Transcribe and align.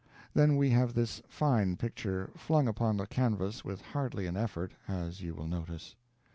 Then 0.33 0.55
we 0.57 0.71
have 0.71 0.95
this 0.95 1.21
fine 1.29 1.77
picture 1.77 2.31
flung 2.35 2.67
upon 2.67 2.97
the 2.97 3.05
canvas 3.05 3.63
with 3.63 3.83
hardly 3.83 4.25
an 4.25 4.35
effort, 4.35 4.71
as 4.87 5.21
you 5.21 5.35
will 5.35 5.47
notice. 5.47 5.95